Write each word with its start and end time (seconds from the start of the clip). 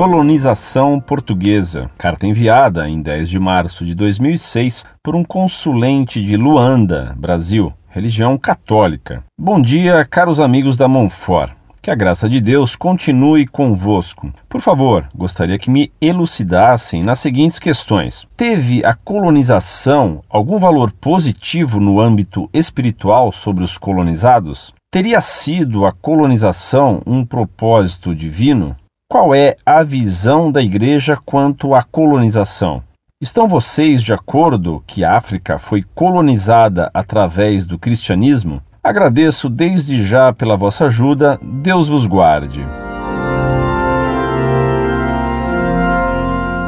colonização 0.00 0.98
portuguesa. 0.98 1.90
Carta 1.98 2.26
enviada 2.26 2.88
em 2.88 3.02
10 3.02 3.28
de 3.28 3.38
março 3.38 3.84
de 3.84 3.94
2006 3.94 4.86
por 5.02 5.14
um 5.14 5.22
consulente 5.22 6.24
de 6.24 6.38
Luanda, 6.38 7.14
Brasil, 7.18 7.70
religião 7.86 8.38
católica. 8.38 9.22
Bom 9.38 9.60
dia, 9.60 10.02
caros 10.06 10.40
amigos 10.40 10.78
da 10.78 10.88
Monfort. 10.88 11.52
Que 11.82 11.90
a 11.90 11.94
graça 11.94 12.30
de 12.30 12.40
Deus 12.40 12.74
continue 12.74 13.46
convosco. 13.46 14.32
Por 14.48 14.62
favor, 14.62 15.06
gostaria 15.14 15.58
que 15.58 15.70
me 15.70 15.92
elucidassem 16.00 17.02
nas 17.02 17.20
seguintes 17.20 17.58
questões: 17.58 18.26
Teve 18.38 18.82
a 18.86 18.94
colonização 18.94 20.22
algum 20.30 20.58
valor 20.58 20.92
positivo 20.92 21.78
no 21.78 22.00
âmbito 22.00 22.48
espiritual 22.54 23.32
sobre 23.32 23.62
os 23.64 23.76
colonizados? 23.76 24.72
Teria 24.90 25.20
sido 25.20 25.84
a 25.84 25.92
colonização 25.92 27.02
um 27.06 27.22
propósito 27.22 28.14
divino? 28.14 28.74
Qual 29.12 29.34
é 29.34 29.56
a 29.66 29.82
visão 29.82 30.52
da 30.52 30.62
Igreja 30.62 31.18
quanto 31.26 31.74
à 31.74 31.82
colonização? 31.82 32.80
Estão 33.20 33.48
vocês 33.48 34.04
de 34.04 34.14
acordo 34.14 34.84
que 34.86 35.02
a 35.02 35.16
África 35.16 35.58
foi 35.58 35.84
colonizada 35.96 36.88
através 36.94 37.66
do 37.66 37.76
cristianismo? 37.76 38.62
Agradeço 38.80 39.48
desde 39.48 40.00
já 40.06 40.32
pela 40.32 40.56
vossa 40.56 40.86
ajuda. 40.86 41.40
Deus 41.42 41.88
vos 41.88 42.06
guarde. 42.06 42.64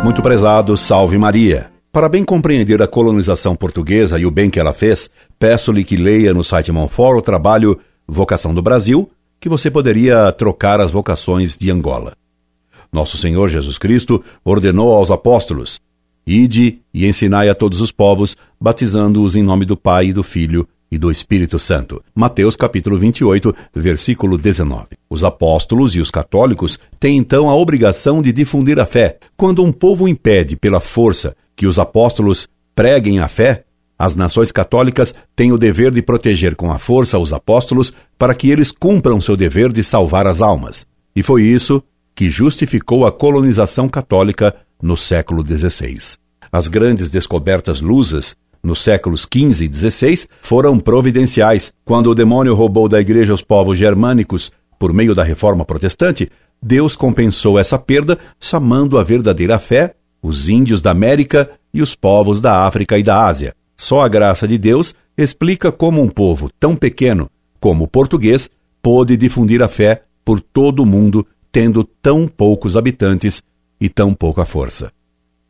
Muito 0.03 0.21
prezado, 0.21 0.77
salve 0.77 1.17
Maria. 1.17 1.71
Para 1.93 2.09
bem 2.09 2.25
compreender 2.25 2.83
a 2.83 2.89
colonização 2.89 3.55
portuguesa 3.55 4.19
e 4.19 4.27
o 4.27 4.33
bem 4.33 4.51
que 4.51 4.59
ela 4.59 4.73
fez, 4.73 5.09
peço-lhe 5.39 5.85
que 5.85 5.97
leia 5.97 6.35
no 6.35 6.43
site 6.43 6.73
Monfort 6.73 7.19
o 7.19 7.23
trabalho 7.23 7.79
Vocação 8.05 8.53
do 8.53 8.61
Brasil, 8.61 9.09
que 9.39 9.49
você 9.49 9.71
poderia 9.71 10.33
trocar 10.33 10.81
as 10.81 10.91
vocações 10.91 11.56
de 11.56 11.71
Angola. 11.71 12.15
Nosso 12.93 13.17
Senhor 13.17 13.48
Jesus 13.48 13.79
Cristo 13.79 14.23
ordenou 14.45 14.93
aos 14.93 15.11
apóstolos: 15.11 15.81
Ide 16.27 16.81
e 16.93 17.07
ensinai 17.07 17.49
a 17.49 17.55
todos 17.55 17.81
os 17.81 17.91
povos, 17.91 18.37
batizando-os 18.61 19.34
em 19.34 19.43
nome 19.43 19.65
do 19.65 19.79
Pai 19.79 20.09
e 20.09 20.12
do 20.12 20.23
Filho 20.23 20.69
e 20.91 20.99
do 20.99 21.11
Espírito 21.11 21.59
Santo. 21.59 22.05
Mateus 22.15 22.55
capítulo 22.55 22.99
28, 22.99 23.55
versículo 23.75 24.37
19. 24.37 24.89
Os 25.09 25.25
apóstolos 25.25 25.97
e 25.97 26.01
os 26.01 26.11
católicos 26.11 26.79
têm 27.01 27.17
então 27.17 27.49
a 27.49 27.57
obrigação 27.57 28.21
de 28.21 28.31
difundir 28.31 28.79
a 28.79 28.84
fé. 28.84 29.17
Quando 29.39 29.65
um 29.65 29.73
povo 29.73 30.06
impede 30.06 30.55
pela 30.55 30.79
força 30.79 31.34
que 31.56 31.67
os 31.67 31.79
apóstolos 31.79 32.47
preguem 32.75 33.21
a 33.21 33.27
fé, 33.27 33.65
as 33.99 34.15
nações 34.15 34.53
católicas 34.53 35.15
têm 35.34 35.51
o 35.51 35.56
dever 35.56 35.93
de 35.93 36.03
proteger 36.03 36.55
com 36.55 36.71
a 36.71 36.79
força 36.79 37.19
os 37.19 37.33
apóstolos 37.33 37.91
para 38.19 38.34
que 38.34 38.51
eles 38.51 38.71
cumpram 38.71 39.19
seu 39.19 39.34
dever 39.34 39.73
de 39.73 39.83
salvar 39.83 40.27
as 40.27 40.43
almas. 40.43 40.87
E 41.17 41.23
foi 41.23 41.45
isso 41.45 41.83
que 42.15 42.29
justificou 42.29 43.07
a 43.07 43.13
colonização 43.13 43.89
católica 43.89 44.55
no 44.83 44.97
século 44.97 45.45
XVI. 45.47 46.17
As 46.51 46.69
grandes 46.69 47.11
descobertas 47.11 47.81
lusas 47.81 48.37
nos 48.63 48.81
séculos 48.81 49.23
XV 49.23 49.65
e 49.65 49.73
XVI 49.73 50.27
foram 50.41 50.79
providenciais. 50.79 51.73
Quando 51.85 52.11
o 52.11 52.15
demônio 52.15 52.55
roubou 52.55 52.89
da 52.89 53.01
igreja 53.01 53.35
os 53.35 53.43
povos 53.43 53.79
germânicos 53.79 54.53
por 54.79 54.93
meio 54.93 55.15
da 55.15 55.23
reforma 55.23 55.65
protestante, 55.65 56.31
Deus 56.63 56.95
compensou 56.95 57.59
essa 57.59 57.79
perda 57.79 58.19
chamando 58.39 58.99
a 58.99 59.03
verdadeira 59.03 59.59
fé 59.59 59.95
os 60.23 60.49
índios 60.49 60.81
da 60.81 60.93
América 60.93 61.51
e 61.75 61.83
os 61.83 61.97
povos 61.97 62.41
da 62.41 62.65
África 62.65 62.97
e 62.97 63.03
da 63.03 63.25
Ásia. 63.27 63.55
Só 63.77 64.03
a 64.03 64.09
graça 64.09 64.47
de 64.47 64.57
Deus 64.57 64.95
explica 65.19 65.73
como 65.73 66.01
um 66.01 66.09
povo 66.09 66.49
tão 66.61 66.77
pequeno 66.77 67.29
como 67.59 67.85
o 67.85 67.89
português 67.89 68.51
pôde 68.83 69.17
difundir 69.17 69.63
a 69.63 69.69
fé 69.69 70.03
por 70.25 70.41
todo 70.41 70.83
o 70.83 70.87
mundo, 70.87 71.25
tendo 71.53 71.85
tão 71.85 72.27
poucos 72.27 72.77
habitantes 72.77 73.43
e 73.79 73.89
tão 73.89 74.15
pouca 74.15 74.47
força. 74.47 74.91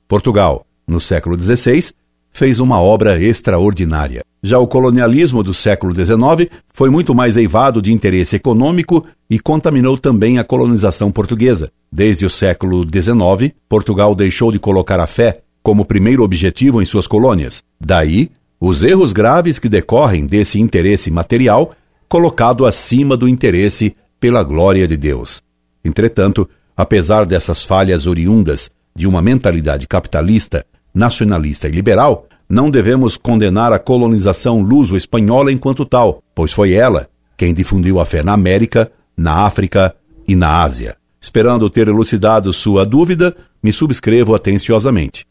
Portugal, 0.08 0.66
no 0.86 1.00
século 1.00 1.40
XVI, 1.40 1.92
fez 2.32 2.58
uma 2.58 2.80
obra 2.80 3.22
extraordinária. 3.22 4.24
Já 4.42 4.58
o 4.58 4.66
colonialismo 4.66 5.42
do 5.42 5.54
século 5.54 5.94
XIX 5.94 6.50
foi 6.74 6.90
muito 6.90 7.14
mais 7.14 7.36
eivado 7.36 7.80
de 7.80 7.92
interesse 7.92 8.34
econômico 8.34 9.06
e 9.30 9.38
contaminou 9.38 9.96
também 9.96 10.38
a 10.38 10.44
colonização 10.44 11.12
portuguesa. 11.12 11.70
Desde 11.90 12.26
o 12.26 12.30
século 12.30 12.82
XIX, 12.84 13.54
Portugal 13.68 14.14
deixou 14.14 14.50
de 14.50 14.58
colocar 14.58 14.98
a 14.98 15.06
fé 15.06 15.42
como 15.62 15.84
primeiro 15.84 16.24
objetivo 16.24 16.82
em 16.82 16.86
suas 16.86 17.06
colônias. 17.06 17.62
Daí, 17.80 18.30
os 18.58 18.82
erros 18.82 19.12
graves 19.12 19.60
que 19.60 19.68
decorrem 19.68 20.26
desse 20.26 20.60
interesse 20.60 21.10
material 21.10 21.70
colocado 22.08 22.66
acima 22.66 23.16
do 23.16 23.28
interesse 23.28 23.94
pela 24.18 24.42
glória 24.42 24.88
de 24.88 24.96
Deus. 24.96 25.42
Entretanto, 25.84 26.48
apesar 26.76 27.26
dessas 27.26 27.64
falhas 27.64 28.06
oriundas 28.06 28.70
de 28.94 29.06
uma 29.06 29.22
mentalidade 29.22 29.86
capitalista 29.86 30.64
nacionalista 30.94 31.68
e 31.68 31.72
liberal, 31.72 32.26
não 32.48 32.70
devemos 32.70 33.16
condenar 33.16 33.72
a 33.72 33.78
colonização 33.78 34.60
luso-espanhola 34.60 35.50
enquanto 35.50 35.86
tal, 35.86 36.22
pois 36.34 36.52
foi 36.52 36.72
ela 36.72 37.08
quem 37.36 37.54
difundiu 37.54 37.98
a 37.98 38.04
fé 38.04 38.22
na 38.22 38.32
América, 38.32 38.92
na 39.16 39.46
África 39.46 39.94
e 40.28 40.36
na 40.36 40.62
Ásia. 40.62 40.96
Esperando 41.20 41.70
ter 41.70 41.88
elucidado 41.88 42.52
sua 42.52 42.84
dúvida, 42.84 43.34
me 43.62 43.72
subscrevo 43.72 44.34
atenciosamente. 44.34 45.24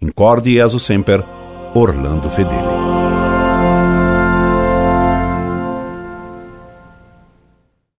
Incorde 0.00 0.58
e 0.58 0.80
sempre, 0.80 1.22
Orlando 1.74 2.30
Fedeli. 2.30 3.11